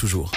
toujours. 0.00 0.30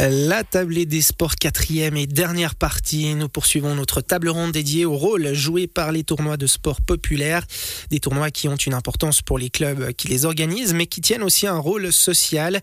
La 0.00 0.42
tablée 0.42 0.86
des 0.86 1.02
sports 1.02 1.36
quatrième 1.36 1.96
et 1.96 2.06
dernière 2.06 2.56
partie. 2.56 3.14
Nous 3.14 3.28
poursuivons 3.28 3.74
notre 3.74 4.00
table 4.00 4.28
ronde 4.28 4.52
dédiée 4.52 4.84
au 4.84 4.96
rôle 4.96 5.32
joué 5.34 5.66
par 5.66 5.92
les 5.92 6.02
tournois 6.02 6.36
de 6.36 6.46
sport 6.46 6.80
populaires. 6.80 7.44
Des 7.90 8.00
tournois 8.00 8.30
qui 8.30 8.48
ont 8.48 8.56
une 8.56 8.74
importance 8.74 9.22
pour 9.22 9.38
les 9.38 9.50
clubs 9.50 9.92
qui 9.92 10.08
les 10.08 10.24
organisent, 10.24 10.74
mais 10.74 10.86
qui 10.86 11.00
tiennent 11.00 11.22
aussi 11.22 11.46
un 11.46 11.58
rôle 11.58 11.92
social. 11.92 12.60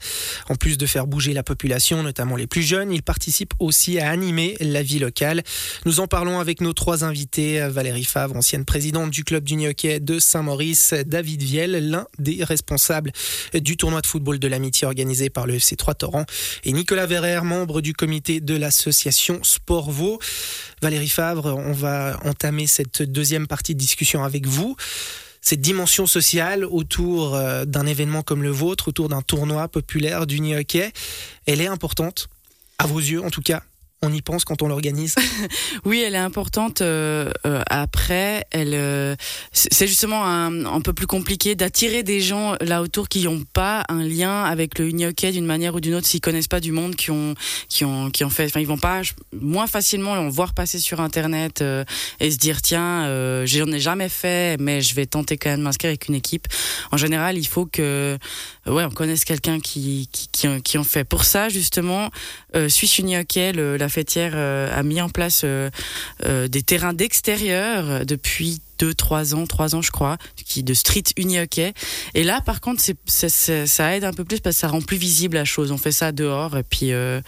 En 0.50 0.56
plus 0.56 0.78
de 0.78 0.86
faire 0.86 1.08
bouger 1.08 1.34
la 1.34 1.44
population, 1.44 2.04
notamment 2.04 2.36
les 2.36 2.48
plus 2.48 2.64
jeunes, 2.64 2.92
ils 2.92 3.04
participent 3.04 3.54
aussi 3.60 4.00
à 4.00 4.10
animer 4.10 4.58
la 4.60 4.84
vie 4.84 5.00
locale. 5.00 5.42
Nous 5.86 6.02
en 6.02 6.08
parlons 6.08 6.40
avec 6.40 6.60
nos 6.60 6.74
trois 6.74 7.06
invités. 7.06 7.66
Valérie 7.70 8.04
Favre, 8.04 8.36
ancienne 8.36 8.66
présidente 8.66 9.10
du 9.10 9.24
club 9.24 9.46
du 9.46 9.68
hockey 9.68 10.00
de 10.00 10.20
Saint-Maurice. 10.20 10.94
David 11.06 11.44
Viel, 11.44 11.90
l'un 11.90 12.08
des 12.20 12.44
responsables 12.44 13.12
du 13.54 13.78
tournoi 13.78 14.02
de 14.02 14.08
football 14.08 14.38
de 14.38 14.48
l'amitié 14.48 14.86
organisé 14.86 15.30
par 15.30 15.48
le 15.48 15.56
FC 15.56 15.76
3 15.76 15.94
Torrent. 15.94 16.26
Et 16.64 16.74
Nicolas 16.74 17.06
Membre 17.22 17.82
du 17.82 17.94
comité 17.94 18.40
de 18.40 18.56
l'association 18.56 19.44
Sport 19.44 19.92
Vaud. 19.92 20.20
Valérie 20.82 21.08
Favre, 21.08 21.56
on 21.56 21.72
va 21.72 22.20
entamer 22.26 22.66
cette 22.66 23.04
deuxième 23.04 23.46
partie 23.46 23.76
de 23.76 23.80
discussion 23.80 24.24
avec 24.24 24.48
vous. 24.48 24.76
Cette 25.40 25.62
dimension 25.62 26.08
sociale 26.08 26.66
autour 26.66 27.36
euh, 27.36 27.66
d'un 27.66 27.86
événement 27.86 28.24
comme 28.24 28.42
le 28.42 28.50
vôtre, 28.50 28.88
autour 28.88 29.08
d'un 29.08 29.22
tournoi 29.22 29.68
populaire 29.68 30.26
du 30.26 30.40
hockey, 30.56 30.92
elle 31.46 31.62
est 31.62 31.68
importante, 31.68 32.28
à 32.80 32.88
vos 32.88 33.00
yeux 33.00 33.24
en 33.24 33.30
tout 33.30 33.42
cas 33.42 33.62
on 34.04 34.12
y 34.12 34.22
pense 34.22 34.46
quand 34.46 34.62
on 34.62 34.68
l'organise? 34.68 35.16
Oui, 35.86 36.04
elle 36.06 36.16
est 36.16 36.18
importante. 36.18 36.82
Euh, 36.82 37.32
euh, 37.46 37.62
après, 37.68 38.46
elle, 38.52 38.74
euh, 38.74 39.16
c'est 39.52 39.88
justement 39.88 40.26
un, 40.26 40.82
peu 40.82 40.94
plus 40.94 41.08
compliqué 41.08 41.56
d'attirer 41.56 42.04
des 42.04 42.20
gens 42.20 42.56
là 42.62 42.82
autour 42.82 43.10
qui 43.10 43.24
n'ont 43.24 43.44
pas 43.54 43.84
un 43.90 44.04
lien 44.04 44.44
avec 44.44 44.78
le 44.78 44.92
hockey 45.06 45.32
d'une 45.32 45.46
manière 45.46 45.76
ou 45.76 45.80
d'une 45.80 45.96
autre, 45.96 46.06
s'ils 46.06 46.22
connaissent 46.22 46.48
pas 46.48 46.60
du 46.60 46.72
monde, 46.72 46.96
qui 46.96 47.10
ont, 47.12 47.36
qui 47.68 47.84
ont, 47.84 48.12
qui 48.12 48.24
ont 48.24 48.30
fait. 48.30 48.46
Enfin, 48.46 48.60
ils 48.60 48.68
vont 48.68 48.78
pas 48.78 49.02
moins 49.34 49.68
facilement 49.68 50.12
en 50.12 50.30
voir 50.30 50.54
passer 50.54 50.80
sur 50.80 51.00
internet 51.00 51.64
et 52.20 52.32
se 52.32 52.38
dire 52.38 52.62
tiens, 52.62 53.06
euh, 53.06 53.46
j'en 53.46 53.72
ai 53.72 53.80
jamais 53.80 54.10
fait, 54.10 54.60
mais 54.60 54.82
je 54.82 54.94
vais 54.96 55.06
tenter 55.06 55.38
quand 55.38 55.50
même 55.50 55.60
de 55.60 55.64
m'inscrire 55.64 55.90
avec 55.90 56.08
une 56.08 56.16
équipe. 56.16 56.48
En 56.92 56.98
général, 56.98 57.38
il 57.38 57.48
faut 57.48 57.66
que 57.66 58.18
ouais, 58.68 58.84
on 58.84 58.92
connaisse 58.92 59.26
quelqu'un 59.26 59.60
qui, 59.60 60.10
qui, 60.12 60.28
qui, 60.32 60.62
qui, 60.62 60.78
en 60.78 60.84
fait. 60.84 61.04
Pour 61.04 61.24
ça, 61.24 61.50
justement, 61.50 62.10
euh, 62.56 62.70
Suisse 62.70 63.00
Uni 63.00 63.16
la 63.16 63.90
fêtière, 63.92 64.34
euh, 64.36 64.70
a 64.74 64.84
mis 64.84 65.02
en 65.02 65.10
place 65.10 65.42
euh, 65.44 65.70
euh, 66.26 66.48
des 66.48 66.64
terrains 66.64 66.94
d'extérieur 66.94 68.06
depuis 68.06 68.62
deux, 68.82 68.94
trois 68.96 69.36
ans, 69.36 69.46
trois 69.46 69.76
ans 69.76 69.84
je 69.84 69.92
crois, 69.92 70.18
qui 70.44 70.64
de 70.64 70.74
street 70.74 71.04
uni 71.16 71.40
hockey. 71.40 71.74
Et 72.16 72.24
là, 72.24 72.42
par 72.42 72.62
contre, 72.62 72.82
ça 73.06 73.96
aide 73.96 74.04
un 74.04 74.14
peu 74.14 74.26
plus 74.26 74.40
parce 74.40 74.56
que 74.56 74.62
ça 74.62 74.68
rend 74.68 74.82
plus 74.82 74.98
visible 74.98 75.38
la 75.38 75.46
chose. 75.46 75.72
On 75.72 75.78
fait 75.78 75.92
ça 75.92 76.12
dehors 76.12 76.58
et 76.58 76.64
puis 76.64 76.92
euh, 76.92 77.22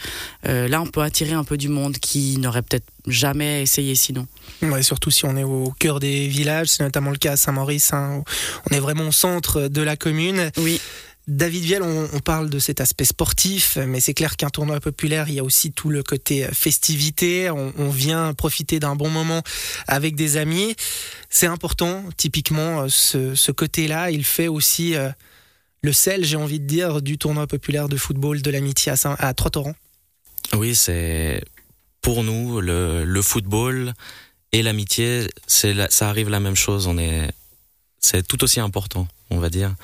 euh, 0.47 0.67
là, 0.67 0.81
on 0.81 0.87
peut 0.87 1.01
attirer 1.01 1.33
un 1.33 1.43
peu 1.43 1.57
du 1.57 1.69
monde 1.69 1.97
qui 1.97 2.37
n'aurait 2.37 2.63
peut-être 2.63 2.87
jamais 3.05 3.61
essayé 3.61 3.93
sinon. 3.93 4.25
Ouais, 4.63 4.81
surtout 4.81 5.11
si 5.11 5.25
on 5.25 5.37
est 5.37 5.43
au 5.43 5.71
cœur 5.77 5.99
des 5.99 6.27
villages, 6.27 6.69
c'est 6.69 6.83
notamment 6.83 7.11
le 7.11 7.17
cas 7.17 7.33
à 7.33 7.37
Saint-Maurice. 7.37 7.93
Hein, 7.93 8.23
on 8.69 8.75
est 8.75 8.79
vraiment 8.79 9.07
au 9.07 9.11
centre 9.11 9.67
de 9.67 9.81
la 9.81 9.95
commune. 9.95 10.49
Oui. 10.57 10.81
David 11.27 11.63
Viel, 11.63 11.81
on, 11.81 12.19
parle 12.19 12.49
de 12.49 12.59
cet 12.59 12.81
aspect 12.81 13.05
sportif, 13.05 13.77
mais 13.77 14.01
c'est 14.01 14.13
clair 14.13 14.35
qu'un 14.35 14.49
tournoi 14.49 14.81
populaire, 14.81 15.29
il 15.29 15.35
y 15.35 15.39
a 15.39 15.43
aussi 15.43 15.71
tout 15.71 15.89
le 15.89 16.03
côté 16.03 16.45
festivité. 16.51 17.49
On, 17.49 17.89
vient 17.89 18.33
profiter 18.33 18.79
d'un 18.79 18.95
bon 18.95 19.09
moment 19.09 19.41
avec 19.87 20.15
des 20.15 20.35
amis. 20.35 20.75
C'est 21.29 21.47
important, 21.47 22.03
typiquement, 22.17 22.89
ce, 22.89 23.35
ce 23.35 23.51
côté-là. 23.53 24.11
Il 24.11 24.25
fait 24.25 24.49
aussi 24.49 24.95
euh, 24.95 25.09
le 25.83 25.93
sel, 25.93 26.23
j'ai 26.25 26.37
envie 26.37 26.59
de 26.59 26.65
dire, 26.65 27.01
du 27.01 27.17
tournoi 27.17 27.45
populaire 27.45 27.89
de 27.89 27.97
football 27.97 28.41
de 28.41 28.51
l'amitié 28.51 28.93
à, 29.03 29.33
Trois-Torrents. 29.33 29.75
Oui, 30.53 30.75
c'est 30.75 31.43
pour 32.01 32.23
nous 32.23 32.61
le, 32.61 33.21
football 33.21 33.93
et 34.51 34.61
l'amitié, 34.61 35.29
ça 35.47 36.09
arrive 36.09 36.29
la 36.29 36.39
même 36.39 36.55
chose. 36.55 36.89
C'est 37.99 38.27
tout 38.27 38.43
aussi 38.43 38.59
important, 38.59 39.07
on 39.29 39.39
va 39.39 39.49
dire. 39.49 39.75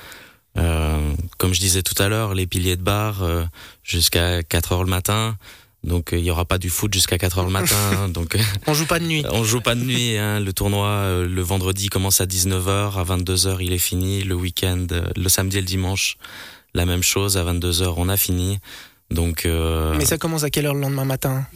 Euh, 0.58 1.12
comme 1.38 1.54
je 1.54 1.60
disais 1.60 1.82
tout 1.82 2.00
à 2.02 2.08
l'heure, 2.08 2.34
les 2.34 2.46
piliers 2.46 2.76
de 2.76 2.82
bar 2.82 3.22
euh, 3.22 3.44
jusqu'à 3.84 4.42
4 4.42 4.72
heures 4.72 4.84
le 4.84 4.90
matin. 4.90 5.36
Donc 5.82 6.10
il 6.12 6.18
euh, 6.18 6.22
y 6.22 6.30
aura 6.30 6.44
pas 6.44 6.58
du 6.58 6.68
foot 6.68 6.92
jusqu'à 6.92 7.18
4 7.18 7.38
heures 7.38 7.44
le 7.46 7.52
matin. 7.52 8.08
donc 8.08 8.36
on 8.66 8.74
joue 8.74 8.86
pas 8.86 8.98
de 8.98 9.04
nuit. 9.04 9.24
on 9.30 9.44
joue 9.44 9.60
pas 9.60 9.74
de 9.74 9.80
nuit. 9.80 10.16
Hein. 10.18 10.40
Le 10.40 10.52
tournoi 10.52 11.24
le 11.26 11.42
vendredi 11.42 11.88
commence 11.88 12.20
à 12.20 12.26
19h, 12.26 12.98
à 12.98 13.04
22h 13.04 13.58
il 13.60 13.72
est 13.72 13.78
fini. 13.78 14.22
Le 14.22 14.34
week-end, 14.34 14.86
le 15.16 15.28
samedi 15.28 15.58
et 15.58 15.60
le 15.60 15.66
dimanche, 15.66 16.16
la 16.74 16.84
même 16.84 17.02
chose. 17.02 17.36
À 17.36 17.44
22h 17.44 17.94
on 17.96 18.08
a 18.08 18.16
fini. 18.16 18.58
Donc. 19.10 19.46
Euh... 19.46 19.94
Mais 19.96 20.04
ça 20.04 20.18
commence 20.18 20.44
à 20.44 20.50
quelle 20.50 20.66
heure 20.66 20.74
le 20.74 20.80
lendemain 20.80 21.04
matin? 21.04 21.46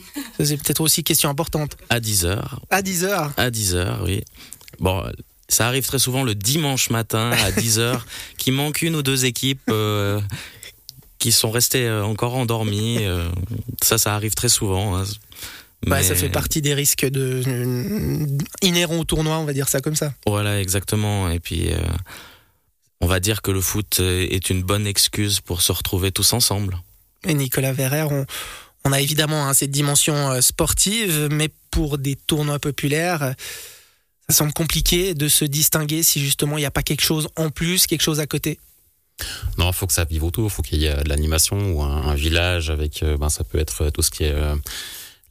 C'est 0.40 0.56
peut-être 0.56 0.80
aussi 0.80 1.00
une 1.00 1.04
question 1.04 1.28
importante. 1.28 1.76
À 1.90 2.00
10h. 2.00 2.40
À 2.70 2.82
10h. 2.82 3.30
À 3.36 3.50
10h, 3.50 4.02
oui. 4.04 4.22
Bon, 4.80 5.04
ça 5.48 5.66
arrive 5.66 5.86
très 5.86 5.98
souvent 5.98 6.22
le 6.22 6.34
dimanche 6.34 6.90
matin 6.90 7.30
à 7.30 7.50
10h, 7.52 8.00
qu'il 8.38 8.54
manque 8.54 8.82
une 8.82 8.96
ou 8.96 9.02
deux 9.02 9.24
équipes 9.24 9.70
euh, 9.70 10.20
qui 11.24 11.32
sont 11.32 11.50
restées 11.50 11.86
euh, 11.86 12.04
encore 12.04 12.34
endormies. 12.34 12.98
Euh, 13.00 13.26
ça, 13.82 13.96
ça 13.96 14.14
arrive 14.14 14.34
très 14.34 14.50
souvent. 14.50 14.98
Hein. 14.98 15.04
Mais... 15.86 15.92
Ouais, 15.92 16.02
ça 16.02 16.14
fait 16.14 16.28
partie 16.28 16.60
des 16.60 16.74
risques 16.74 17.06
de 17.06 17.42
inhérents 18.60 18.98
au 18.98 19.04
tournoi, 19.04 19.38
on 19.38 19.46
va 19.46 19.54
dire 19.54 19.70
ça 19.70 19.80
comme 19.80 19.96
ça. 19.96 20.12
Voilà, 20.26 20.60
exactement. 20.60 21.30
Et 21.30 21.40
puis, 21.40 21.72
euh, 21.72 21.78
on 23.00 23.06
va 23.06 23.20
dire 23.20 23.40
que 23.40 23.50
le 23.50 23.62
foot 23.62 24.00
est 24.00 24.50
une 24.50 24.62
bonne 24.62 24.86
excuse 24.86 25.40
pour 25.40 25.62
se 25.62 25.72
retrouver 25.72 26.12
tous 26.12 26.34
ensemble. 26.34 26.76
Et 27.26 27.32
Nicolas 27.32 27.72
Verrer, 27.72 28.02
on, 28.02 28.26
on 28.84 28.92
a 28.92 29.00
évidemment 29.00 29.48
hein, 29.48 29.54
cette 29.54 29.70
dimension 29.70 30.42
sportive, 30.42 31.28
mais 31.30 31.48
pour 31.70 31.96
des 31.96 32.16
tournois 32.16 32.58
populaires, 32.58 33.34
ça 34.28 34.34
semble 34.34 34.52
compliqué 34.52 35.14
de 35.14 35.28
se 35.28 35.44
distinguer 35.44 36.02
si 36.02 36.20
justement 36.20 36.56
il 36.56 36.62
n'y 36.62 36.66
a 36.66 36.70
pas 36.70 36.82
quelque 36.82 37.02
chose 37.02 37.28
en 37.36 37.50
plus, 37.50 37.86
quelque 37.86 38.02
chose 38.02 38.20
à 38.20 38.26
côté. 38.26 38.58
Non, 39.58 39.68
il 39.68 39.74
faut 39.74 39.86
que 39.86 39.92
ça 39.92 40.04
vive 40.04 40.24
autour, 40.24 40.50
faut 40.50 40.62
qu'il 40.62 40.80
y 40.80 40.86
ait 40.86 41.02
de 41.04 41.08
l'animation 41.08 41.56
ou 41.72 41.82
un, 41.82 42.14
village 42.14 42.70
avec, 42.70 43.04
ben, 43.04 43.28
ça 43.28 43.44
peut 43.44 43.58
être 43.58 43.90
tout 43.90 44.02
ce 44.02 44.10
qui 44.10 44.24
est 44.24 44.32
euh, 44.32 44.56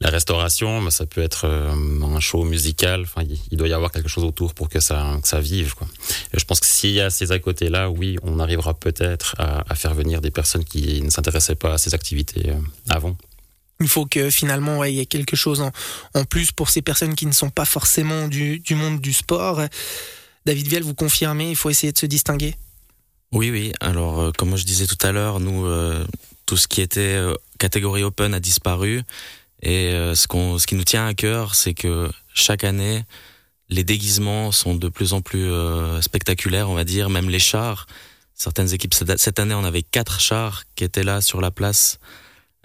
la 0.00 0.10
restauration, 0.10 0.80
mais 0.80 0.90
ça 0.90 1.06
peut 1.06 1.22
être 1.22 1.46
euh, 1.46 1.72
un 2.02 2.20
show 2.20 2.44
musical, 2.44 3.02
enfin, 3.02 3.22
il, 3.50 3.56
doit 3.56 3.68
y 3.68 3.72
avoir 3.72 3.92
quelque 3.92 4.08
chose 4.08 4.24
autour 4.24 4.54
pour 4.54 4.68
que 4.68 4.80
ça, 4.80 5.18
que 5.22 5.28
ça 5.28 5.40
vive. 5.40 5.74
Et 6.32 6.38
je 6.38 6.44
pense 6.44 6.60
que 6.60 6.66
s'il 6.66 6.90
y 6.90 7.00
a 7.00 7.10
ces 7.10 7.32
à 7.32 7.38
côté-là, 7.38 7.90
oui, 7.90 8.18
on 8.22 8.38
arrivera 8.38 8.74
peut-être 8.74 9.34
à, 9.38 9.74
faire 9.74 9.94
venir 9.94 10.20
des 10.20 10.30
personnes 10.30 10.64
qui 10.64 11.00
ne 11.00 11.10
s'intéressaient 11.10 11.54
pas 11.54 11.74
à 11.74 11.78
ces 11.78 11.94
activités 11.94 12.50
euh, 12.50 12.60
avant. 12.88 13.16
Il 13.80 13.88
faut 13.88 14.06
que 14.06 14.30
finalement 14.30 14.84
il 14.84 14.94
y 14.94 15.00
ait 15.00 15.06
quelque 15.06 15.36
chose 15.36 15.60
en, 16.14 16.24
plus 16.24 16.52
pour 16.52 16.70
ces 16.70 16.82
personnes 16.82 17.14
qui 17.14 17.26
ne 17.26 17.32
sont 17.32 17.50
pas 17.50 17.64
forcément 17.64 18.28
du, 18.28 18.62
monde 18.70 19.00
du 19.00 19.12
sport. 19.12 19.60
David 20.46 20.68
Viel, 20.68 20.82
vous 20.82 20.94
confirmez, 20.94 21.50
il 21.50 21.56
faut 21.56 21.70
essayer 21.70 21.92
de 21.92 21.98
se 21.98 22.06
distinguer? 22.06 22.54
Oui, 23.32 23.50
oui. 23.50 23.72
Alors, 23.80 24.20
euh, 24.20 24.30
comme 24.36 24.56
je 24.56 24.64
disais 24.64 24.86
tout 24.86 24.98
à 25.04 25.10
l'heure, 25.10 25.40
nous, 25.40 25.66
euh, 25.66 26.06
tout 26.46 26.56
ce 26.56 26.68
qui 26.68 26.80
était 26.80 27.00
euh, 27.00 27.34
catégorie 27.58 28.04
open 28.04 28.32
a 28.32 28.40
disparu. 28.40 29.02
Et 29.62 29.92
ce, 30.14 30.26
qu'on, 30.26 30.58
ce 30.58 30.66
qui 30.66 30.74
nous 30.74 30.84
tient 30.84 31.06
à 31.06 31.14
cœur, 31.14 31.54
c'est 31.54 31.72
que 31.72 32.10
chaque 32.34 32.64
année, 32.64 33.02
les 33.70 33.82
déguisements 33.82 34.52
sont 34.52 34.74
de 34.74 34.90
plus 34.90 35.14
en 35.14 35.22
plus 35.22 35.50
spectaculaires, 36.02 36.68
on 36.68 36.74
va 36.74 36.84
dire, 36.84 37.08
même 37.08 37.30
les 37.30 37.38
chars. 37.38 37.86
Certaines 38.34 38.74
équipes, 38.74 38.92
cette 38.92 39.38
année, 39.38 39.54
on 39.54 39.64
avait 39.64 39.82
quatre 39.82 40.20
chars 40.20 40.64
qui 40.74 40.84
étaient 40.84 41.02
là 41.02 41.22
sur 41.22 41.40
la 41.40 41.50
place. 41.50 41.98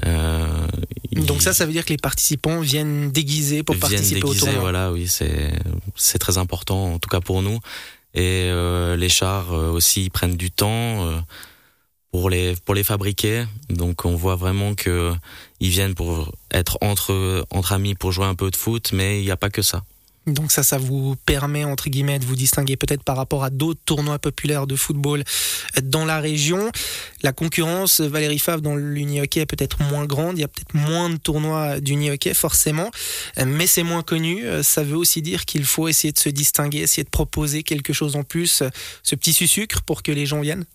Euh, 0.06 0.68
Donc 1.14 1.42
ça, 1.42 1.54
ça 1.54 1.66
veut 1.66 1.72
dire 1.72 1.86
que 1.86 1.94
les 1.94 1.98
participants 1.98 2.60
viennent 2.62 3.12
déguisés 3.12 3.64
pour 3.64 3.76
viennent 3.76 3.82
participer 3.92 4.22
déguisés, 4.22 4.42
au 4.42 4.46
tournoi. 4.46 4.62
Voilà, 4.62 4.92
oui, 4.92 5.08
c'est 5.08 5.52
c'est 5.96 6.20
très 6.20 6.38
important, 6.38 6.94
en 6.94 7.00
tout 7.00 7.10
cas 7.10 7.22
pour 7.22 7.42
nous. 7.42 7.60
Et 8.14 8.50
euh, 8.50 8.96
les 8.96 9.10
chars 9.10 9.54
euh, 9.54 9.70
aussi 9.70 10.06
ils 10.06 10.10
prennent 10.10 10.36
du 10.36 10.50
temps 10.50 11.06
euh, 11.06 11.20
pour 12.12 12.30
les 12.30 12.56
pour 12.66 12.74
les 12.74 12.84
fabriquer. 12.84 13.46
Donc 13.70 14.06
on 14.06 14.16
voit 14.16 14.36
vraiment 14.36 14.74
que 14.74 15.14
ils 15.60 15.70
viennent 15.70 15.94
pour 15.96 16.32
être 16.52 16.78
entre 16.82 17.46
entre 17.52 17.74
amis 17.74 17.94
pour 17.96 18.12
jouer 18.12 18.26
un 18.26 18.36
peu 18.36 18.50
de 18.50 18.56
foot, 18.56 18.92
mais 18.94 19.20
il 19.22 19.26
n'y 19.26 19.32
a 19.32 19.38
pas 19.38 19.50
que 19.50 19.62
ça. 19.62 19.84
Donc 20.34 20.52
ça, 20.52 20.64
ça 20.64 20.78
vous 20.78 21.16
permet, 21.26 21.64
entre 21.64 21.90
guillemets, 21.90 22.20
de 22.20 22.26
vous 22.26 22.36
distinguer 22.36 22.78
peut-être 22.78 23.04
par 23.04 23.18
rapport 23.18 23.44
à 23.44 23.50
d'autres 23.50 23.82
tournois 23.86 24.20
populaires 24.20 24.68
de 24.68 24.76
football 24.76 25.24
dans 25.84 26.06
la 26.06 26.20
région. 26.20 26.72
La 27.24 27.34
concurrence, 27.34 28.02
Valérie 28.02 28.40
Favre, 28.40 28.62
dans 28.62 28.76
l'uni-hockey 28.76 29.42
est 29.42 29.46
peut-être 29.46 29.82
moins 29.84 30.06
grande. 30.06 30.38
Il 30.38 30.42
y 30.42 30.44
a 30.44 30.48
peut-être 30.48 30.74
moins 30.74 31.10
de 31.10 31.18
tournois 31.18 31.80
d'uni-hockey, 31.80 32.34
forcément. 32.34 32.90
Mais 33.46 33.68
c'est 33.68 33.84
moins 33.84 34.04
connu. 34.04 34.44
Ça 34.64 34.84
veut 34.84 34.98
aussi 34.98 35.22
dire 35.22 35.46
qu'il 35.46 35.66
faut 35.66 35.88
essayer 35.88 36.12
de 36.12 36.20
se 36.20 36.30
distinguer, 36.30 36.80
essayer 36.80 37.04
de 37.04 37.10
proposer 37.10 37.64
quelque 37.64 37.94
chose 37.94 38.16
en 38.16 38.24
plus, 38.24 38.64
ce 39.04 39.16
petit 39.16 39.34
sucre 39.34 39.82
pour 39.82 40.04
que 40.04 40.12
les 40.12 40.26
gens 40.26 40.42
viennent. 40.42 40.66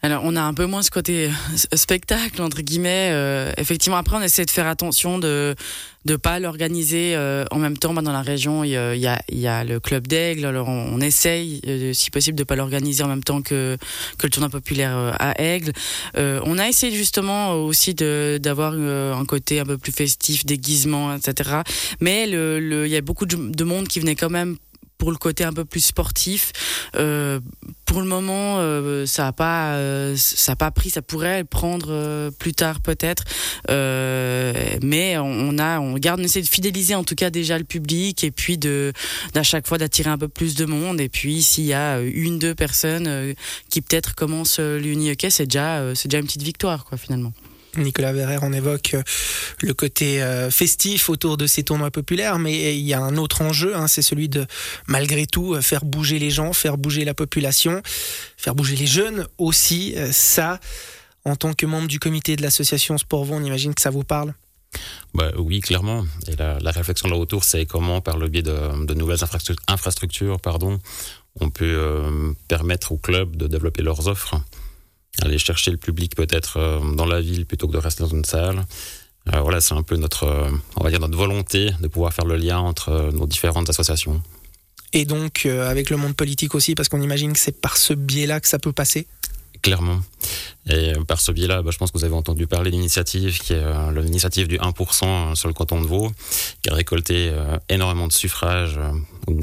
Alors 0.00 0.22
on 0.24 0.36
a 0.36 0.42
un 0.42 0.54
peu 0.54 0.66
moins 0.66 0.82
ce 0.82 0.90
côté 0.90 1.26
euh, 1.26 1.76
spectacle 1.76 2.40
entre 2.40 2.62
guillemets. 2.62 3.10
Euh, 3.12 3.52
effectivement, 3.56 3.96
après 3.96 4.16
on 4.16 4.22
essaie 4.22 4.44
de 4.44 4.50
faire 4.50 4.68
attention 4.68 5.18
de 5.18 5.56
de 6.04 6.16
pas 6.16 6.38
l'organiser 6.38 7.16
euh, 7.16 7.44
en 7.50 7.58
même 7.58 7.76
temps. 7.76 7.92
Bah, 7.92 8.02
dans 8.02 8.12
la 8.12 8.22
région, 8.22 8.62
il 8.62 8.70
y 8.70 8.76
a, 8.76 9.20
y 9.28 9.46
a 9.46 9.64
le 9.64 9.80
club 9.80 10.06
d'Aigle. 10.06 10.46
Alors 10.46 10.68
on, 10.68 11.00
essaye, 11.00 11.60
si 11.92 12.10
possible, 12.10 12.38
de 12.38 12.44
pas 12.44 12.54
l'organiser 12.54 13.02
en 13.02 13.08
même 13.08 13.24
temps 13.24 13.42
que 13.42 13.76
que 14.18 14.26
le 14.26 14.30
tournoi 14.30 14.48
populaire 14.48 14.96
à 15.18 15.38
Aigle. 15.40 15.72
on 16.16 16.58
a 16.58 16.68
essayé 16.68 16.96
justement 16.96 17.54
aussi 17.54 17.94
d'avoir 17.94 18.74
un 18.74 19.24
côté 19.26 19.58
un 19.60 19.64
peu 19.64 19.78
plus 19.78 19.92
festif, 19.92 20.46
déguisement, 20.46 21.14
etc. 21.14 21.62
Mais 22.00 22.26
le, 22.26 22.86
il 22.86 22.92
y 22.92 22.96
a 22.96 23.00
beaucoup 23.00 23.26
de 23.26 23.64
monde 23.64 23.88
qui 23.88 23.98
venait 24.00 24.16
quand 24.16 24.30
même 24.30 24.56
pour 24.98 25.12
le 25.12 25.16
côté 25.16 25.44
un 25.44 25.52
peu 25.52 25.64
plus 25.64 25.80
sportif. 25.80 26.52
Euh, 26.96 27.40
pour 27.86 28.00
le 28.00 28.06
moment, 28.06 28.58
euh, 28.58 29.06
ça 29.06 29.28
a 29.28 29.32
pas, 29.32 29.74
euh, 29.76 30.14
ça 30.16 30.52
a 30.52 30.56
pas 30.56 30.70
pris. 30.70 30.90
Ça 30.90 31.02
pourrait 31.02 31.44
prendre 31.44 32.30
plus 32.38 32.52
tard 32.52 32.80
peut-être, 32.80 33.24
mais 33.68 35.16
on, 35.18 35.58
a, 35.58 35.80
on 35.80 35.94
garde, 35.94 36.20
on 36.20 36.24
essaie 36.24 36.42
de 36.42 36.48
fidéliser 36.48 36.94
en 36.94 37.04
tout 37.04 37.14
cas 37.14 37.30
déjà 37.30 37.58
le 37.58 37.64
public 37.64 38.24
et 38.24 38.30
puis 38.30 38.58
de, 38.58 38.92
d'à 39.34 39.42
chaque 39.42 39.66
fois 39.66 39.78
d'attirer 39.78 40.10
un 40.10 40.18
peu 40.18 40.28
plus 40.28 40.54
de 40.54 40.64
monde. 40.64 41.00
Et 41.00 41.08
puis 41.08 41.42
s'il 41.42 41.64
y 41.64 41.74
a 41.74 42.00
une 42.00 42.38
deux 42.38 42.54
personnes 42.54 43.34
qui 43.70 43.80
peut-être 43.80 44.14
commencent 44.14 44.60
l'uni 44.60 45.14
c'est 45.30 45.46
déjà, 45.46 45.94
c'est 45.94 46.08
déjà 46.08 46.18
une 46.18 46.26
petite 46.26 46.42
victoire 46.42 46.84
quoi 46.84 46.98
finalement. 46.98 47.32
Nicolas 47.76 48.12
Verrer, 48.12 48.38
on 48.42 48.52
évoque 48.52 48.94
euh, 48.94 49.02
le 49.60 49.74
côté 49.74 50.22
euh, 50.22 50.50
festif 50.50 51.08
autour 51.08 51.36
de 51.36 51.46
ces 51.46 51.62
tournois 51.62 51.90
populaires, 51.90 52.38
mais 52.38 52.76
il 52.78 52.84
y 52.84 52.94
a 52.94 53.00
un 53.00 53.16
autre 53.16 53.42
enjeu, 53.42 53.76
hein, 53.76 53.86
c'est 53.86 54.02
celui 54.02 54.28
de, 54.28 54.46
malgré 54.86 55.26
tout, 55.26 55.54
euh, 55.54 55.60
faire 55.60 55.84
bouger 55.84 56.18
les 56.18 56.30
gens, 56.30 56.52
faire 56.52 56.78
bouger 56.78 57.04
la 57.04 57.14
population, 57.14 57.82
faire 58.36 58.54
bouger 58.54 58.76
les 58.76 58.86
jeunes 58.86 59.26
aussi. 59.38 59.94
Ça, 60.12 60.60
en 61.24 61.36
tant 61.36 61.52
que 61.52 61.66
membre 61.66 61.88
du 61.88 61.98
comité 61.98 62.36
de 62.36 62.42
l'association 62.42 62.96
Sport 62.98 63.30
on 63.30 63.42
imagine 63.42 63.74
que 63.74 63.82
ça 63.82 63.90
vous 63.90 64.04
parle? 64.04 64.34
Bah, 65.14 65.32
oui, 65.36 65.60
clairement. 65.60 66.04
Et 66.26 66.36
la, 66.36 66.70
réflexion 66.70 67.08
là 67.08 67.16
autour, 67.16 67.44
c'est 67.44 67.66
comment, 67.66 68.00
par 68.00 68.18
le 68.18 68.28
biais 68.28 68.42
de, 68.42 68.94
nouvelles 68.94 69.24
infrastructures, 69.66 70.40
pardon, 70.40 70.78
on 71.40 71.50
peut 71.50 72.34
permettre 72.48 72.92
aux 72.92 72.98
clubs 72.98 73.36
de 73.36 73.46
développer 73.46 73.82
leurs 73.82 74.08
offres 74.08 74.40
aller 75.22 75.38
chercher 75.38 75.70
le 75.70 75.76
public 75.76 76.14
peut-être 76.14 76.58
euh, 76.58 76.94
dans 76.94 77.06
la 77.06 77.20
ville 77.20 77.46
plutôt 77.46 77.66
que 77.68 77.72
de 77.72 77.78
rester 77.78 78.02
dans 78.02 78.10
une 78.10 78.24
salle. 78.24 78.64
Euh, 79.32 79.40
voilà, 79.40 79.60
c'est 79.60 79.74
un 79.74 79.82
peu 79.82 79.96
notre, 79.96 80.24
euh, 80.24 80.50
on 80.76 80.84
va 80.84 80.90
dire 80.90 81.00
notre 81.00 81.16
volonté 81.16 81.70
de 81.80 81.88
pouvoir 81.88 82.12
faire 82.12 82.24
le 82.24 82.36
lien 82.36 82.58
entre 82.58 83.10
nos 83.12 83.26
différentes 83.26 83.68
associations. 83.68 84.22
Et 84.94 85.04
donc 85.04 85.44
avec 85.44 85.90
le 85.90 85.98
monde 85.98 86.16
politique 86.16 86.54
aussi, 86.54 86.74
parce 86.74 86.88
qu'on 86.88 87.02
imagine 87.02 87.34
que 87.34 87.38
c'est 87.38 87.60
par 87.60 87.76
ce 87.76 87.92
biais-là 87.92 88.40
que 88.40 88.48
ça 88.48 88.58
peut 88.58 88.72
passer? 88.72 89.06
Clairement. 89.62 90.00
Et 90.68 90.92
euh, 90.94 91.04
par 91.04 91.20
ce 91.20 91.32
biais-là, 91.32 91.62
bah, 91.62 91.70
je 91.72 91.78
pense 91.78 91.90
que 91.90 91.98
vous 91.98 92.04
avez 92.04 92.14
entendu 92.14 92.46
parler 92.46 92.70
de 92.70 92.76
l'initiative 92.76 93.38
qui 93.38 93.54
est 93.54 93.56
euh, 93.56 94.02
l'initiative 94.02 94.48
du 94.48 94.58
1% 94.58 95.04
euh, 95.04 95.34
sur 95.34 95.48
le 95.48 95.54
canton 95.54 95.80
de 95.80 95.86
Vaud, 95.86 96.10
qui 96.62 96.70
a 96.70 96.74
récolté 96.74 97.32
énormément 97.68 98.06
de 98.06 98.12
suffrages, 98.12 98.78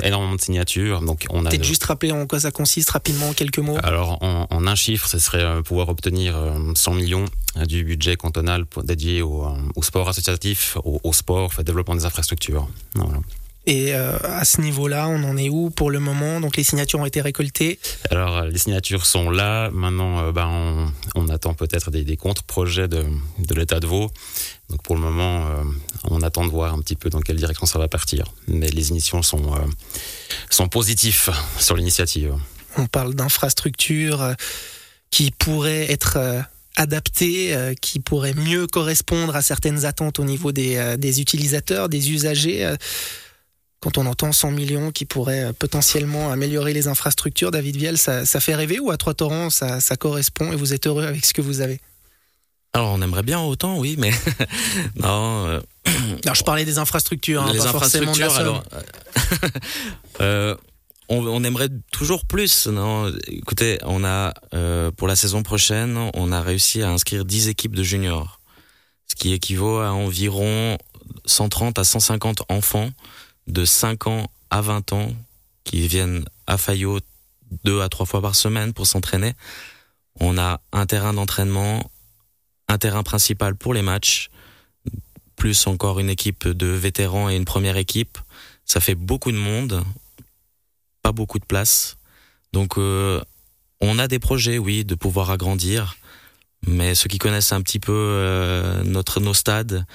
énormément 0.03 0.35
de 0.35 0.41
signatures. 0.41 1.01
Donc 1.01 1.25
on 1.29 1.45
a 1.45 1.50
peut-être 1.50 1.63
juste 1.63 1.83
rappeler 1.85 2.12
en 2.12 2.27
quoi 2.27 2.39
ça 2.39 2.51
consiste 2.51 2.91
rapidement, 2.91 3.29
en 3.29 3.33
quelques 3.33 3.59
mots. 3.59 3.77
Alors 3.83 4.21
en, 4.21 4.67
un 4.67 4.75
chiffre, 4.75 5.07
ce 5.07 5.19
serait 5.19 5.63
pouvoir 5.63 5.89
obtenir 5.89 6.35
100 6.75 6.94
millions 6.94 7.25
du 7.65 7.83
budget 7.83 8.15
cantonal 8.15 8.65
dédié 8.83 9.21
au, 9.21 9.47
sport 9.81 10.09
associatif, 10.09 10.77
au, 10.83 11.13
sport, 11.13 11.51
au 11.57 11.63
développement 11.63 11.95
des 11.95 12.06
infrastructures. 12.06 12.68
Voilà. 12.94 13.19
Et 13.67 13.95
euh, 13.95 14.17
à 14.23 14.45
ce 14.45 14.62
niveau-là, 14.62 15.07
on 15.07 15.23
en 15.23 15.38
est 15.38 15.50
où 15.50 15.71
pour 15.71 15.89
le 15.89 16.00
moment? 16.00 16.39
Donc 16.39 16.56
les 16.56 16.63
signatures 16.63 17.00
ont 17.00 17.06
été 17.06 17.21
récoltées? 17.21 17.79
Alors 18.12 18.44
les 18.44 18.59
signatures 18.59 19.06
sont 19.06 19.31
là. 19.31 19.71
Maintenant, 19.71 20.19
euh, 20.19 20.31
ben, 20.31 20.91
on, 21.15 21.29
attend 21.29 21.56
peut-être 21.56 21.89
des, 21.89 22.17
contre-projets 22.17 22.88
de, 22.88 23.06
l'État 23.56 23.79
de 23.79 23.88
Vaud. 23.88 24.12
Donc 24.69 24.83
pour 24.83 24.95
le 24.95 25.01
moment, 25.01 25.47
euh, 25.47 25.63
on 26.03 26.21
attend 26.21 26.45
de 26.45 26.51
voir 26.51 26.73
un 26.73 26.79
petit 26.79 26.95
peu 26.95 27.09
dans 27.09 27.21
quelle 27.21 27.38
direction 27.38 27.65
ça 27.65 27.79
va 27.79 27.88
partir. 27.88 28.25
Mais 28.47 28.67
les 28.67 28.89
initiations 28.89 29.23
sont, 29.23 29.53
sont 30.51 30.68
positifs 30.68 31.29
sur 31.59 31.75
l'initiative. 31.75 32.35
On 32.77 32.85
parle 32.85 33.15
d'infrastructures 33.15 34.35
qui 35.09 35.31
pourraient 35.31 35.91
être 35.91 36.19
adaptées, 36.75 37.73
qui 37.81 38.00
pourraient 38.00 38.33
mieux 38.33 38.68
correspondre 38.68 39.35
à 39.35 39.41
certaines 39.41 39.85
attentes 39.85 40.19
au 40.19 40.25
niveau 40.25 40.51
des, 40.51 40.97
des 40.97 41.21
utilisateurs, 41.21 41.89
des 41.89 42.11
usagers 42.11 42.75
quand 43.85 43.99
on 43.99 44.07
entend 44.07 44.31
100 44.31 44.49
millions 44.49 44.91
qui 44.91 45.05
pourraient 45.05 45.43
euh, 45.43 45.53
potentiellement 45.53 46.31
améliorer 46.31 46.73
les 46.73 46.87
infrastructures, 46.87 47.51
David 47.51 47.75
Viel, 47.77 47.99
ça, 47.99 48.25
fait 48.25 48.55
rêver 48.55 48.79
ou 48.79 48.89
à 48.89 48.97
Trois-Torrents, 48.97 49.51
ça, 49.51 49.79
correspond 49.95 50.51
et 50.51 50.55
vous 50.55 50.73
êtes 50.73 50.87
heureux 50.87 51.05
avec 51.05 51.23
ce 51.23 51.35
que 51.35 51.41
vous 51.43 51.61
avez? 51.61 51.79
Alors 52.73 52.93
on 52.93 53.01
aimerait 53.03 53.21
bien 53.21 53.39
autant, 53.39 53.77
oui, 53.77 53.95
mais 53.99 54.09
non. 54.95 55.45
Euh, 55.45 55.59
alors 56.23 56.33
je 56.33 56.43
parlais 56.43 56.65
des 56.65 56.79
infrastructures, 56.79 57.43
hein, 57.43 57.53
les 57.53 57.59
pas 57.59 57.67
infrastructures. 57.67 58.33
Forcément 58.33 58.63
euh, 60.19 60.55
on, 61.09 61.43
aimerait 61.43 61.69
toujours 61.91 62.25
plus. 62.25 62.65
Non, 62.65 63.13
écoutez, 63.27 63.77
on 63.83 64.03
a 64.03 64.33
pour 64.97 65.07
la 65.07 65.15
saison 65.15 65.43
prochaine, 65.43 66.09
on 66.15 66.31
a 66.31 66.41
réussi 66.41 66.81
à 66.81 66.89
inscrire 66.89 67.23
10 67.23 67.49
équipes 67.49 67.75
de 67.75 67.83
juniors, 67.83 68.39
ce 69.05 69.13
qui 69.13 69.31
équivaut 69.31 69.77
à 69.77 69.91
environ 69.91 70.79
130 71.27 71.77
à 71.77 71.83
150 71.83 72.45
enfants 72.49 72.89
de 73.47 73.65
5 73.65 74.07
ans 74.07 74.31
à 74.50 74.62
20 74.62 74.94
ans 74.94 75.13
qui 75.63 75.88
viennent 75.88 76.25
à 76.47 76.57
Fayot 76.57 77.00
deux 77.63 77.81
à 77.81 77.89
trois 77.89 78.06
fois 78.06 78.21
par 78.21 78.36
semaine 78.36 78.74
pour 78.74 78.88
s'entraîner. 78.88 79.33
On 80.19 80.38
a 80.38 80.62
un 80.71 80.86
terrain 80.86 81.13
d'entraînement, 81.13 81.89
un 82.68 82.77
terrain 82.77 83.03
principal 83.03 83.56
pour 83.56 83.74
les 83.74 83.81
matchs, 83.81 84.30
plus 85.36 85.68
encore 85.68 86.00
une 86.00 86.09
équipe 86.09 86.47
de 86.47 86.68
vétérans 86.68 87.30
et 87.30 87.36
une 87.36 87.45
première 87.45 87.77
équipe. 87.77 88.18
Ça 88.65 88.80
fait 88.80 88.95
beaucoup 88.95 89.31
de 89.31 89.38
monde, 89.38 89.83
pas 91.01 91.12
beaucoup 91.12 91.39
de 91.39 91.45
place. 91.45 91.97
Donc 92.53 92.77
euh, 92.77 93.21
on 93.81 94.00
a 94.00 94.07
des 94.07 94.19
projets, 94.19 94.57
oui, 94.57 94.86
de 94.86 94.95
pouvoir 94.95 95.30
agrandir. 95.31 95.97
Mais 96.65 96.95
ceux 96.95 97.09
qui 97.09 97.19
connaissent 97.19 97.51
un 97.51 97.62
petit 97.62 97.80
peu 97.80 97.94
euh, 97.94 98.83
notre 98.83 99.19
nos 99.19 99.33
stades, 99.33 99.86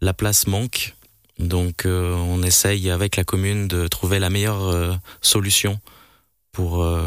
la 0.00 0.12
place 0.12 0.46
manque. 0.46 0.94
Donc 1.38 1.86
euh, 1.86 2.14
on 2.14 2.42
essaye 2.42 2.90
avec 2.90 3.16
la 3.16 3.24
commune 3.24 3.68
de 3.68 3.86
trouver 3.86 4.18
la 4.18 4.30
meilleure 4.30 4.68
euh, 4.68 4.94
solution 5.20 5.78
pour, 6.52 6.82
euh, 6.82 7.02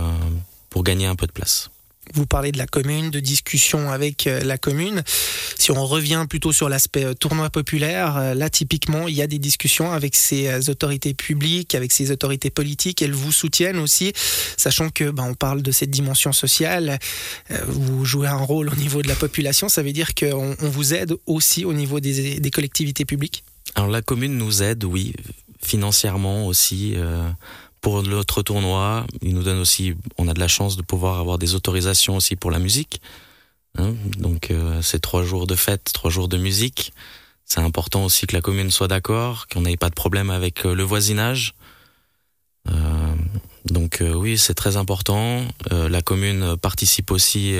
pour 0.69 0.83
gagner 0.83 1.05
un 1.05 1.15
peu 1.15 1.27
de 1.27 1.31
place. 1.31 1.69
Vous 2.13 2.25
parlez 2.25 2.51
de 2.51 2.57
la 2.57 2.67
commune, 2.67 3.09
de 3.09 3.19
discussion 3.21 3.89
avec 3.89 4.25
la 4.25 4.57
commune. 4.57 5.01
Si 5.57 5.71
on 5.71 5.85
revient 5.85 6.25
plutôt 6.27 6.51
sur 6.51 6.67
l'aspect 6.67 7.15
tournoi 7.15 7.49
populaire, 7.49 8.35
là 8.35 8.49
typiquement, 8.49 9.07
il 9.07 9.13
y 9.13 9.21
a 9.21 9.27
des 9.27 9.39
discussions 9.39 9.93
avec 9.93 10.15
ces 10.15 10.69
autorités 10.69 11.13
publiques, 11.13 11.73
avec 11.73 11.93
ces 11.93 12.11
autorités 12.11 12.49
politiques. 12.49 13.01
Elles 13.01 13.13
vous 13.13 13.31
soutiennent 13.31 13.77
aussi, 13.77 14.11
sachant 14.57 14.89
que 14.89 15.09
ben, 15.09 15.23
on 15.23 15.35
parle 15.35 15.61
de 15.61 15.71
cette 15.71 15.91
dimension 15.91 16.33
sociale. 16.33 16.99
Vous 17.67 18.03
jouez 18.03 18.27
un 18.27 18.35
rôle 18.35 18.69
au 18.69 18.75
niveau 18.75 19.01
de 19.01 19.07
la 19.07 19.15
population. 19.15 19.69
Ça 19.69 19.81
veut 19.81 19.93
dire 19.93 20.13
qu'on 20.13 20.55
vous 20.59 20.93
aide 20.93 21.13
aussi 21.27 21.63
au 21.63 21.71
niveau 21.71 22.01
des, 22.01 22.41
des 22.41 22.51
collectivités 22.51 23.05
publiques? 23.05 23.43
Alors 23.75 23.89
la 23.89 24.01
commune 24.01 24.37
nous 24.37 24.63
aide, 24.63 24.83
oui, 24.83 25.13
financièrement 25.63 26.47
aussi. 26.47 26.93
Euh, 26.95 27.29
pour 27.79 28.03
notre 28.03 28.43
tournoi, 28.43 29.07
il 29.21 29.33
nous 29.33 29.43
donne 29.43 29.59
aussi, 29.59 29.95
on 30.19 30.27
a 30.27 30.33
de 30.33 30.39
la 30.39 30.47
chance 30.47 30.77
de 30.77 30.83
pouvoir 30.83 31.19
avoir 31.19 31.39
des 31.39 31.55
autorisations 31.55 32.15
aussi 32.15 32.35
pour 32.35 32.51
la 32.51 32.59
musique. 32.59 33.01
Hein. 33.77 33.93
donc 34.17 34.51
euh, 34.51 34.81
c'est 34.81 34.99
trois 34.99 35.23
jours 35.23 35.47
de 35.47 35.55
fête, 35.55 35.91
trois 35.93 36.11
jours 36.11 36.27
de 36.27 36.37
musique. 36.37 36.93
C'est 37.45 37.61
important 37.61 38.03
aussi 38.05 38.27
que 38.27 38.35
la 38.35 38.41
commune 38.41 38.69
soit 38.69 38.87
d'accord, 38.87 39.47
qu'on 39.47 39.61
n'ait 39.61 39.77
pas 39.77 39.89
de 39.89 39.95
problème 39.95 40.29
avec 40.29 40.65
euh, 40.65 40.75
le 40.75 40.83
voisinage. 40.83 41.55
donc 43.65 44.03
oui, 44.03 44.37
c'est 44.37 44.53
très 44.53 44.77
important. 44.77 45.43
la 45.71 46.01
commune 46.01 46.57
participe 46.57 47.11
aussi 47.11 47.57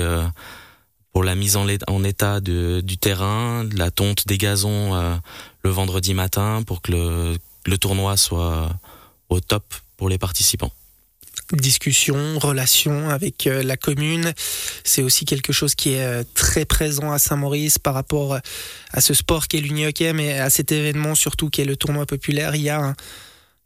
pour 1.12 1.24
la 1.24 1.34
mise 1.34 1.56
en, 1.56 1.68
état 1.68 2.40
du 2.40 2.98
terrain, 2.98 3.68
la 3.74 3.90
tonte 3.90 4.26
des 4.26 4.38
gazons 4.38 4.94
euh, 4.94 5.14
le 5.62 5.70
vendredi 5.70 6.14
matin 6.14 6.62
pour 6.66 6.82
que 6.82 7.36
le, 7.66 7.78
tournoi 7.78 8.16
soit 8.16 8.70
au 9.28 9.40
top 9.40 9.64
pour 9.96 10.08
les 10.08 10.18
participants 10.18 10.72
discussion, 11.52 12.38
relation 12.38 13.10
avec 13.10 13.46
euh, 13.46 13.62
la 13.62 13.76
commune. 13.76 14.32
C'est 14.84 15.02
aussi 15.02 15.26
quelque 15.26 15.52
chose 15.52 15.74
qui 15.74 15.92
est 15.92 16.04
euh, 16.04 16.24
très 16.34 16.64
présent 16.64 17.12
à 17.12 17.18
Saint-Maurice 17.18 17.78
par 17.78 17.92
rapport 17.92 18.38
à 18.90 19.00
ce 19.02 19.12
sport 19.12 19.48
qui 19.48 19.58
est 19.58 19.60
l'Uni 19.60 19.86
Hockey, 19.86 20.14
mais 20.14 20.38
à 20.38 20.48
cet 20.48 20.72
événement 20.72 21.14
surtout 21.14 21.50
qui 21.50 21.60
est 21.60 21.66
le 21.66 21.76
tournoi 21.76 22.06
populaire. 22.06 22.54
Il 22.54 22.62
y 22.62 22.70
a 22.70 22.80
un, 22.80 22.94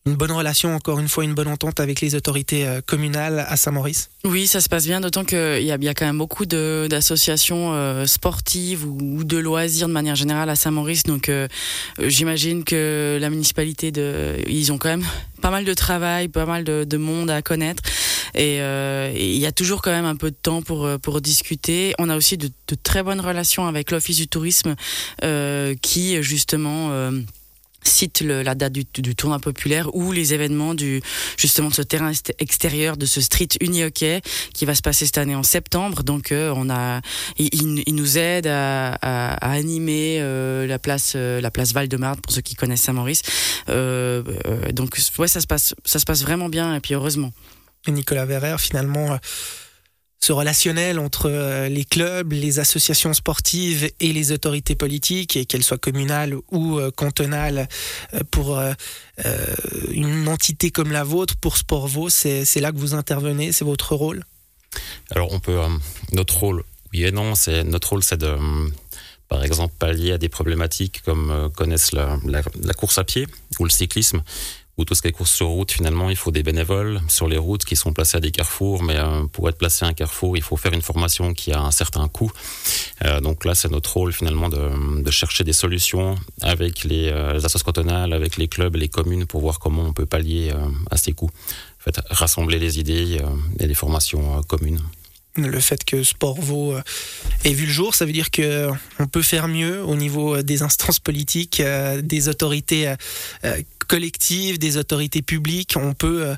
une 0.07 0.15
bonne 0.15 0.31
relation, 0.31 0.75
encore 0.75 1.01
une 1.01 1.09
fois, 1.09 1.25
une 1.25 1.35
bonne 1.35 1.49
entente 1.49 1.81
avec 1.81 2.01
les 2.01 2.15
autorités 2.15 2.67
euh, 2.67 2.81
communales 2.81 3.45
à 3.49 3.57
Saint-Maurice 3.57 4.09
Oui, 4.25 4.47
ça 4.47 4.61
se 4.61 4.69
passe 4.69 4.87
bien, 4.87 5.01
d'autant 5.01 5.25
qu'il 5.25 5.63
y 5.63 5.73
a, 5.73 5.77
y 5.77 5.89
a 5.89 5.95
quand 5.95 6.07
même 6.07 6.19
beaucoup 6.19 6.47
d'associations 6.47 7.75
euh, 7.75 8.07
sportives 8.07 8.87
ou, 8.87 9.25
de 9.25 9.37
loisirs 9.37 9.89
de 9.89 9.93
manière 9.93 10.15
générale 10.15 10.49
à 10.49 10.55
Saint-Maurice. 10.55 11.03
Donc 11.03 11.29
euh, 11.29 11.49
j'imagine 11.99 12.63
que 12.63 13.19
la 13.21 13.31
municipalité, 13.31 13.91
de, 13.91 14.37
ils 14.47 14.71
ont 14.73 14.79
quand 14.79 14.91
même 14.91 15.07
pas 15.43 15.51
mal 15.51 15.65
de 15.65 15.75
travail, 15.75 16.29
pas 16.29 16.47
mal 16.47 16.63
de, 16.63 16.97
monde 16.97 17.31
à 17.31 17.43
connaître. 17.43 17.83
Et 18.35 18.57
il 18.57 19.39
y 19.39 19.47
a 19.47 19.53
toujours 19.53 19.83
quand 19.83 19.91
même 19.91 20.05
un 20.05 20.17
peu 20.17 20.31
de 20.31 20.37
temps 20.37 20.63
pour 20.63 21.21
discuter. 21.21 21.95
On 21.99 22.09
a 22.09 22.17
aussi 22.17 22.37
de 22.37 22.51
très 22.83 23.03
bonnes 23.03 23.21
relations 23.21 23.67
avec 23.67 23.91
l'Office 23.91 24.17
du 24.17 24.29
tourisme 24.29 24.75
qui 25.83 26.23
justement 26.23 26.91
cite 27.87 28.21
la 28.21 28.55
date 28.55 28.73
du, 28.73 29.15
tournoi 29.15 29.39
populaire 29.39 29.95
ou 29.95 30.13
les 30.13 30.35
événements 30.35 30.75
du 30.75 31.03
justement 31.37 31.69
de 31.69 31.75
ce 31.75 31.83
terrain 31.83 32.13
extérieur 32.39 32.97
de 32.97 33.07
ce 33.07 33.21
street 33.21 33.49
uni 33.61 33.85
hockey 33.85 34.21
qui 34.53 34.65
va 34.65 34.75
se 34.75 34.83
passer 34.83 35.07
cette 35.07 35.19
année 35.19 35.35
en 35.35 35.43
septembre. 35.43 36.03
Donc 36.03 36.33
euh, 36.33 36.53
on 36.57 36.71
a, 36.71 37.01
il, 37.39 37.95
nous 37.95 38.19
aide 38.19 38.47
à, 38.47 38.93
animer 39.41 40.19
euh, 40.21 40.67
la 40.67 40.79
place 40.79 41.15
euh, 41.17 41.41
la 41.41 41.51
place 41.51 41.73
Val 41.73 41.89
pour 41.89 42.33
ceux 42.33 42.41
qui 42.41 42.55
connaissent 42.55 42.83
Saint-Maurice. 42.83 43.23
donc 43.67 44.99
ouais 45.19 45.29
ça 45.29 45.41
se 45.41 45.47
passe 45.47 45.75
ça 45.85 45.99
se 45.99 46.05
passe 46.05 46.23
vraiment 46.23 46.49
bien 46.49 46.75
et 46.75 46.81
puis 46.81 46.95
heureusement. 46.95 47.33
Nicolas 47.89 48.27
Verrer 48.27 48.59
finalement 48.59 49.19
ce 50.21 50.33
relationnel 50.33 50.99
entre 50.99 51.31
euh, 51.31 51.69
les 51.69 51.85
clubs, 51.85 52.33
les 52.33 52.59
associations 52.59 53.13
sportives 53.15 53.91
et 54.01 54.13
les 54.13 54.33
autorités 54.33 54.75
politiques, 54.75 55.47
qu'elles 55.47 55.63
soient 55.63 55.79
communales 55.79 56.35
ou 56.51 56.79
euh, 56.79 56.91
cantonales, 56.91 57.69
euh, 58.15 58.21
pour 58.31 58.61
une 59.91 60.29
entité 60.29 60.71
comme 60.71 60.93
la 60.93 61.05
vôtre, 61.05 61.37
pour 61.37 61.57
Sportvo, 61.57 62.09
c'est 62.09 62.61
là 62.61 62.73
que 62.73 62.77
vous 62.77 62.95
intervenez, 62.95 63.53
c'est 63.53 63.65
votre 63.65 63.95
rôle? 63.95 64.25
Alors 65.11 65.33
on 65.33 65.41
peut, 65.41 65.59
notre 66.13 66.37
rôle, 66.37 66.63
oui 66.93 67.05
et 67.05 67.13
non, 67.13 67.35
c'est 67.35 67.65
notre 67.65 67.91
rôle, 67.91 68.03
c'est 68.03 68.19
de 68.19 68.37
par 69.29 69.43
exemple 69.43 69.75
pallier 69.79 70.13
à 70.13 70.19
des 70.19 70.29
problématiques 70.29 71.01
comme 71.03 71.51
connaissent 71.57 71.93
la, 71.93 72.19
course 72.77 72.99
à 72.99 73.05
pied 73.05 73.27
ou 73.59 73.65
le 73.65 73.71
cyclisme, 73.71 74.23
ou 74.79 74.85
tout 74.85 74.95
ce 74.95 75.01
qui 75.01 75.09
est 75.09 75.13
course 75.13 75.33
sur 75.33 75.47
route, 75.47 75.73
finalement, 75.73 76.11
il 76.11 76.17
faut 76.17 76.31
des 76.31 76.43
bénévoles 76.43 77.01
sur 77.09 77.29
les 77.29 77.39
routes 77.39 77.65
qui 77.65 77.77
sont 77.77 77.95
placés 77.95 78.19
à 78.19 78.21
des 78.21 78.31
carrefours. 78.31 78.83
Mais 78.83 78.97
euh, 78.97 79.25
pour 79.33 79.49
être 79.49 79.57
placé 79.57 79.87
à 79.87 79.89
un 79.89 79.95
carrefour, 79.95 80.37
il 80.37 80.43
faut 80.43 80.57
faire 80.57 80.75
une 80.75 80.83
formation 80.83 81.33
qui 81.33 81.53
a 81.53 81.61
un 81.61 81.71
certain 81.71 82.07
coût. 82.09 82.31
Euh, 83.05 83.21
donc 83.21 83.45
là, 83.47 83.55
c'est 83.55 83.71
notre 83.71 83.95
rôle 83.95 84.13
finalement 84.13 84.51
de, 84.51 85.11
chercher 85.11 85.45
des 85.45 85.55
solutions 85.55 86.17
avec 86.43 86.85
les, 86.85 87.09
euh, 87.09 87.33
les 87.33 87.39
associations 87.39 87.65
cantonales, 87.65 88.13
avec 88.13 88.37
les 88.37 88.49
clubs, 88.49 88.77
les 88.77 88.89
communes 88.89 89.25
pour 89.25 89.41
voir 89.41 89.59
comment 89.59 89.83
on 89.83 89.93
peut 89.95 90.05
pallier 90.05 90.53
à 90.91 90.97
ces 90.99 91.13
coûts. 91.13 91.31
En 91.81 91.85
fait, 91.85 91.99
rassembler 92.11 92.59
les 92.59 92.79
idées 92.79 93.19
et 93.59 93.67
les 93.67 93.75
formations 93.75 94.43
communes 94.43 94.81
le 95.39 95.61
fait 95.61 95.85
que 95.85 96.03
Sport 96.03 96.41
Vaud 96.41 96.75
ait 97.45 97.53
vu 97.53 97.67
le 97.67 97.71
jour, 97.71 97.95
ça 97.95 98.07
veut 98.07 98.13
dire 98.13 98.31
que 98.31 98.71
on 98.99 99.07
peut 99.07 99.21
faire 99.21 99.49
mieux 99.49 99.85
au 99.85 99.95
niveau 99.95 100.41
des 100.43 100.63
instances 100.63 100.99
politiques, 100.99 101.63
des 102.03 102.29
autorités 102.31 102.95
collective, 103.87 104.59
des 104.59 104.77
autorités 104.77 105.23
publiques, 105.23 105.75
on 105.77 105.95
peut 105.95 106.27
euh, 106.27 106.37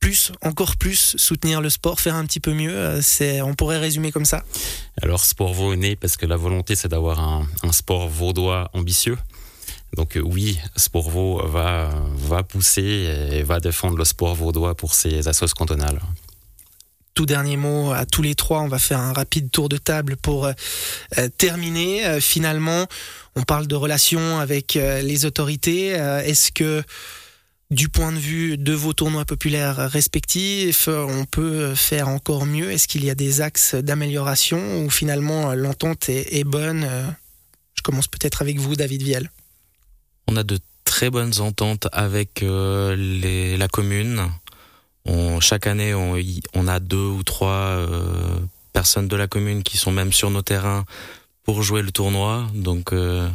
plus, 0.00 0.32
encore 0.42 0.76
plus 0.76 1.16
soutenir 1.16 1.60
le 1.60 1.70
sport, 1.70 2.00
faire 2.00 2.14
un 2.14 2.24
petit 2.26 2.40
peu 2.40 2.52
mieux. 2.52 2.76
Euh, 2.76 3.00
c'est, 3.02 3.42
on 3.42 3.54
pourrait 3.54 3.78
résumer 3.78 4.12
comme 4.12 4.24
ça. 4.24 4.44
Alors 5.02 5.24
sport 5.24 5.72
est 5.72 5.76
né 5.76 5.96
parce 5.96 6.16
que 6.16 6.26
la 6.26 6.36
volonté 6.36 6.74
c'est 6.76 6.88
d'avoir 6.88 7.20
un, 7.20 7.46
sport 7.72 8.08
vaudois 8.08 8.70
ambitieux. 8.72 9.18
Donc 9.96 10.16
euh, 10.16 10.20
oui, 10.20 10.58
Sport 10.76 11.10
Vaud 11.10 11.46
va, 11.46 11.90
va 12.14 12.42
pousser 12.42 12.82
et 13.32 13.42
va 13.42 13.60
défendre 13.60 13.96
le 13.96 14.04
sport 14.04 14.34
vaudois 14.34 14.74
pour 14.74 14.94
ses 14.94 15.28
associations 15.28 15.56
cantonales 15.56 16.00
tout 17.16 17.26
dernier 17.26 17.56
mot 17.56 17.90
à 17.90 18.06
tous 18.06 18.22
les 18.22 18.36
trois. 18.36 18.60
On 18.60 18.68
va 18.68 18.78
faire 18.78 19.00
un 19.00 19.12
rapide 19.12 19.50
tour 19.50 19.68
de 19.68 19.76
table 19.76 20.16
pour 20.16 20.48
terminer. 21.38 22.20
finalement, 22.20 22.86
on 23.36 23.42
parle 23.42 23.66
de 23.66 23.74
relations 23.74 24.40
avec 24.40 24.76
euh, 24.76 25.02
les 25.02 25.26
autorités. 25.26 26.00
Euh, 26.00 26.20
est-ce 26.20 26.50
que 26.50 26.82
du 27.70 27.90
point 27.90 28.10
de 28.10 28.18
vue 28.18 28.56
de 28.56 28.72
vos 28.72 28.94
tournois 28.94 29.26
populaires 29.26 29.90
respectifs, 29.90 30.88
on 30.88 31.26
peut 31.26 31.74
faire 31.74 32.08
encore 32.08 32.46
mieux? 32.46 32.70
Est-ce 32.70 32.88
qu'il 32.88 33.04
y 33.04 33.10
a 33.10 33.14
des 33.14 33.42
axes 33.42 33.74
d'amélioration 33.74 34.84
ou 34.84 34.90
finalement 34.90 35.52
l'entente 35.54 36.08
est, 36.08 36.44
bonne? 36.44 36.88
Je 37.74 37.82
commence 37.82 38.06
peut-être 38.06 38.40
avec 38.40 38.58
vous, 38.58 38.76
David 38.76 39.02
Viel. 39.02 39.30
On 40.28 40.36
a 40.36 40.44
de 40.44 40.60
très 40.84 41.10
bonnes 41.10 41.40
ententes 41.40 41.88
avec 41.90 42.44
euh, 42.44 43.56
la 43.58 43.68
commune. 43.68 44.30
Chaque 45.40 45.66
année, 45.66 45.94
on, 45.94 46.68
a 46.68 46.80
deux 46.80 46.96
ou 46.96 47.22
trois 47.22 47.78
personnes 48.72 49.08
de 49.08 49.16
la 49.16 49.26
commune 49.26 49.62
qui 49.62 49.78
sont 49.78 49.92
même 49.92 50.12
sur 50.12 50.30
nos 50.30 50.42
terrains 50.42 50.84
pour 51.44 51.62
jouer 51.62 51.80
le 51.80 51.92
tournoi. 51.92 52.46
Donc, 52.54 52.92
euh, 52.92 53.28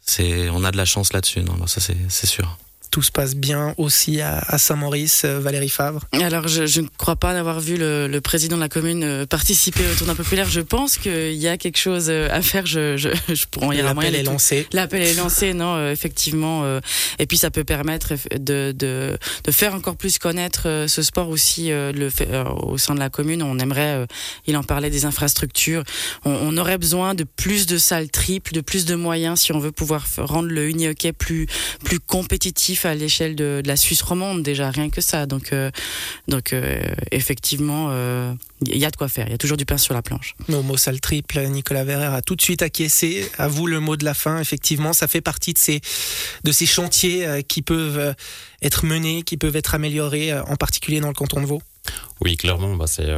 c'est, 0.00 0.48
on 0.50 0.64
a 0.64 0.72
de 0.72 0.76
la 0.76 0.84
chance 0.84 1.12
là-dessus. 1.12 1.42
Non, 1.42 1.66
ça 1.66 1.80
c'est 1.80 2.26
sûr 2.26 2.58
tout 2.94 3.02
se 3.02 3.10
passe 3.10 3.34
bien 3.34 3.74
aussi 3.76 4.20
à, 4.20 4.56
Saint-Maurice, 4.56 5.22
euh, 5.24 5.40
Valérie 5.40 5.68
Favre 5.68 6.02
Alors, 6.12 6.46
je, 6.46 6.80
ne 6.80 6.86
crois 6.96 7.16
pas 7.16 7.34
d'avoir 7.34 7.58
vu 7.58 7.76
le, 7.76 8.20
président 8.20 8.54
de 8.54 8.60
la 8.60 8.68
commune 8.68 9.02
euh, 9.02 9.26
participer 9.26 9.82
au 9.90 9.96
tournoi 9.96 10.14
populaire. 10.14 10.48
Je 10.48 10.60
pense 10.60 10.96
qu'il 10.96 11.32
y 11.32 11.48
a 11.48 11.56
quelque 11.56 11.76
chose 11.76 12.06
euh, 12.08 12.28
à 12.30 12.40
faire. 12.40 12.66
Je, 12.66 12.96
je, 12.96 13.08
je 13.34 13.46
pourrais 13.50 13.82
L'appel 13.82 14.14
est 14.14 14.22
lancé. 14.22 14.68
L'appel 14.72 15.02
est 15.02 15.14
lancé, 15.14 15.54
non, 15.54 15.90
effectivement. 15.90 16.78
Et 17.18 17.26
puis, 17.26 17.36
ça 17.36 17.50
peut 17.50 17.64
permettre 17.64 18.12
de, 18.38 18.70
de, 18.70 19.18
de 19.42 19.50
faire 19.50 19.74
encore 19.74 19.96
plus 19.96 20.18
connaître 20.18 20.86
ce 20.86 21.02
sport 21.02 21.30
aussi 21.30 21.70
le, 21.70 22.10
au 22.62 22.78
sein 22.78 22.94
de 22.94 23.00
la 23.00 23.10
commune. 23.10 23.42
On 23.42 23.58
aimerait, 23.58 24.06
il 24.46 24.56
en 24.56 24.62
parlait 24.62 24.90
des 24.90 25.04
infrastructures. 25.04 25.82
On, 26.24 26.30
on 26.30 26.56
aurait 26.58 26.78
besoin 26.78 27.16
de 27.16 27.24
plus 27.24 27.66
de 27.66 27.76
salles 27.76 28.10
triples, 28.10 28.52
de 28.52 28.60
plus 28.60 28.84
de 28.84 28.94
moyens 28.94 29.40
si 29.40 29.52
on 29.52 29.58
veut 29.58 29.72
pouvoir 29.72 30.06
rendre 30.18 30.48
le 30.48 30.68
uni 30.68 30.86
hockey 30.86 31.12
plus, 31.12 31.48
plus 31.84 31.98
compétitif 31.98 32.83
à 32.84 32.94
l'échelle 32.94 33.34
de, 33.34 33.62
la 33.64 33.76
Suisse 33.76 34.02
romande 34.02 34.42
déjà, 34.42 34.70
rien 34.70 34.90
que 34.90 35.00
ça. 35.00 35.26
Donc, 35.26 35.52
euh, 35.52 35.70
donc 36.28 36.52
euh, 36.52 36.82
effectivement, 37.10 37.88
il 37.90 37.94
euh, 37.94 38.34
y 38.62 38.84
a 38.84 38.90
de 38.90 38.96
quoi 38.96 39.08
faire. 39.08 39.26
Il 39.26 39.32
y 39.32 39.34
a 39.34 39.38
toujours 39.38 39.56
du 39.56 39.66
pain 39.66 39.78
sur 39.78 39.94
la 39.94 40.02
planche. 40.02 40.34
Nos 40.48 40.62
mots 40.62 40.76
sale 40.76 41.00
triple, 41.00 41.40
Nicolas 41.48 41.84
Verrer 41.84 42.14
a 42.14 42.22
tout 42.22 42.36
de 42.36 42.42
suite 42.42 42.62
acquiescé. 42.62 43.30
À 43.38 43.48
vous 43.48 43.66
le 43.66 43.80
mot 43.80 43.96
de 43.96 44.04
la 44.04 44.14
fin. 44.14 44.38
Effectivement, 44.38 44.92
ça 44.92 45.08
fait 45.08 45.20
partie 45.20 45.52
de 45.52 45.58
ces, 45.58 45.80
de 46.44 46.52
ces 46.52 46.66
chantiers 46.66 47.44
qui 47.46 47.62
peuvent 47.62 48.14
être 48.62 48.84
menés, 48.84 49.22
qui 49.22 49.36
peuvent 49.36 49.56
être 49.56 49.74
améliorés, 49.74 50.32
en 50.32 50.56
particulier 50.56 51.00
dans 51.00 51.08
le 51.08 51.14
canton 51.14 51.40
de 51.40 51.46
Vaud. 51.46 51.62
Oui, 52.20 52.36
clairement, 52.36 52.76
bah 52.76 52.86
c'est 52.86 53.10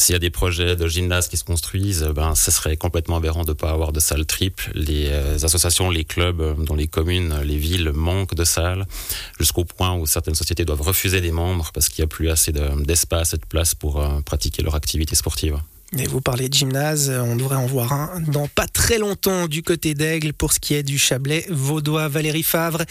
s'il 0.00 0.14
y 0.14 0.16
a 0.16 0.18
des 0.18 0.30
projets 0.30 0.76
de 0.76 0.86
gymnase 0.86 1.28
qui 1.28 1.36
se 1.36 1.44
construisent, 1.44 2.04
ben, 2.14 2.34
ce 2.34 2.50
serait 2.50 2.76
complètement 2.76 3.16
aberrant 3.16 3.44
de 3.44 3.50
ne 3.50 3.54
pas 3.54 3.70
avoir 3.70 3.92
de 3.92 4.00
salles 4.00 4.26
triples. 4.26 4.70
Les 4.74 5.08
euh, 5.10 5.34
associations, 5.42 5.90
les 5.90 6.04
clubs, 6.04 6.40
euh, 6.40 6.54
dans 6.54 6.74
les 6.74 6.86
communes, 6.86 7.40
les 7.44 7.58
villes 7.58 7.92
manquent 7.92 8.34
de 8.34 8.44
salles, 8.44 8.86
jusqu'au 9.38 9.64
point 9.64 9.94
où 9.94 10.06
certaines 10.06 10.34
sociétés 10.34 10.64
doivent 10.64 10.82
refuser 10.82 11.20
des 11.20 11.32
membres 11.32 11.70
parce 11.74 11.88
qu'il 11.88 12.02
n'y 12.02 12.06
a 12.06 12.08
plus 12.08 12.30
assez 12.30 12.52
d'espace 12.52 13.34
et 13.34 13.36
de 13.36 13.46
place 13.46 13.74
pour 13.74 14.00
euh, 14.00 14.20
pratiquer 14.22 14.62
leur 14.62 14.74
activité 14.74 15.14
sportive. 15.14 15.58
Et 15.98 16.06
vous 16.06 16.20
parlez 16.20 16.48
de 16.48 16.54
gymnase, 16.54 17.10
on 17.10 17.34
devrait 17.34 17.56
en 17.56 17.66
voir 17.66 17.92
un 17.92 18.20
dans 18.20 18.46
pas 18.46 18.68
très 18.68 18.98
longtemps 18.98 19.48
du 19.48 19.64
côté 19.64 19.94
d'Aigle 19.94 20.32
pour 20.32 20.52
ce 20.52 20.60
qui 20.60 20.74
est 20.74 20.84
du 20.84 20.98
Chablais 20.98 21.44
vaudois. 21.50 22.06
Valérie 22.06 22.44
Favre, 22.44 22.82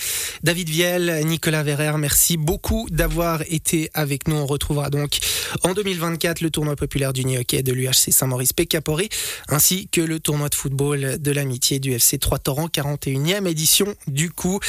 David 0.43 0.67
Viel, 0.69 1.21
Nicolas 1.23 1.63
Verrer, 1.63 1.97
merci 1.97 2.35
beaucoup 2.35 2.87
d'avoir 2.91 3.41
été 3.47 3.89
avec 3.93 4.27
nous. 4.27 4.35
On 4.35 4.45
retrouvera 4.45 4.89
donc 4.89 5.17
en 5.63 5.73
2024 5.73 6.41
le 6.41 6.49
tournoi 6.49 6.75
populaire 6.75 7.13
du 7.13 7.25
hockey 7.37 7.63
de 7.63 7.71
l'UHC 7.71 8.11
Saint-Maurice 8.11 8.51
Pécaporé 8.51 9.07
ainsi 9.47 9.87
que 9.87 10.01
le 10.01 10.19
tournoi 10.19 10.49
de 10.49 10.55
football 10.55 11.19
de 11.19 11.31
l'amitié 11.31 11.79
du 11.79 11.93
FC 11.93 12.17
3 12.17 12.39
Torrent 12.39 12.67
41e 12.67 13.47
édition 13.47 13.95
du 14.07 14.29
coup. 14.29 14.59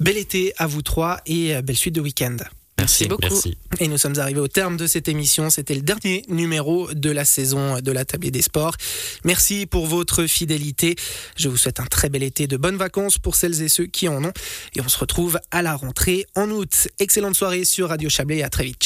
Bel 0.00 0.16
été 0.16 0.52
à 0.58 0.66
vous 0.66 0.82
trois 0.82 1.20
et 1.26 1.62
belle 1.62 1.76
suite 1.76 1.94
de 1.94 2.00
week-end. 2.00 2.36
Merci, 2.78 3.08
beaucoup. 3.08 3.40
Et 3.80 3.88
nous 3.88 3.96
sommes 3.96 4.18
arrivés 4.18 4.40
au 4.40 4.48
terme 4.48 4.76
de 4.76 4.86
cette 4.86 5.08
émission. 5.08 5.48
C'était 5.48 5.74
le 5.74 5.80
dernier 5.80 6.22
numéro 6.28 6.92
de 6.92 7.10
la 7.10 7.24
saison 7.24 7.80
de 7.80 7.90
la 7.92 8.04
Table 8.04 8.30
des 8.30 8.42
Sports. 8.42 8.76
Merci 9.24 9.66
pour 9.66 9.86
votre 9.86 10.26
fidélité. 10.26 10.94
Je 11.36 11.48
vous 11.48 11.56
souhaite 11.56 11.80
un 11.80 11.86
très 11.86 12.10
bel 12.10 12.22
été, 12.22 12.46
de 12.46 12.56
bonnes 12.56 12.76
vacances 12.76 13.18
pour 13.18 13.34
celles 13.34 13.62
et 13.62 13.68
ceux 13.68 13.86
qui 13.86 14.08
en 14.08 14.22
ont. 14.24 14.32
Et 14.74 14.82
on 14.82 14.88
se 14.88 14.98
retrouve 14.98 15.40
à 15.50 15.62
la 15.62 15.74
rentrée 15.74 16.26
en 16.34 16.50
août. 16.50 16.88
Excellente 16.98 17.34
soirée 17.34 17.64
sur 17.64 17.88
Radio 17.88 18.10
Chablais 18.10 18.38
et 18.38 18.44
à 18.44 18.50
très 18.50 18.64
vite. 18.64 18.74